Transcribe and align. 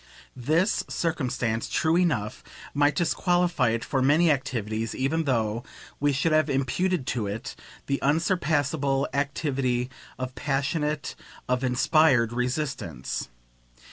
This 0.35 0.83
circumstance, 0.89 1.69
true 1.69 1.95
enough, 1.95 2.43
might 2.73 2.95
disqualify 2.95 3.69
it 3.69 3.85
for 3.85 4.01
many 4.01 4.31
activities 4.31 4.95
even 4.95 5.25
though 5.25 5.63
we 5.99 6.11
should 6.11 6.31
have 6.31 6.49
imputed 6.49 7.05
to 7.05 7.27
it 7.27 7.55
the 7.85 8.01
unsurpassable 8.01 9.07
activity 9.13 9.91
of 10.17 10.33
passionate, 10.33 11.13
of 11.47 11.63
inspired 11.63 12.33
resistance. 12.33 13.29